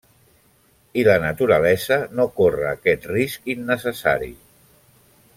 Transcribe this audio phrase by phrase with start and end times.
[1.01, 4.31] I la naturalesa no corre aquest risc innecessari.